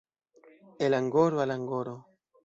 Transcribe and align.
El 0.79 0.95
angoro 0.95 1.41
al 1.41 1.51
angoro. 1.51 2.07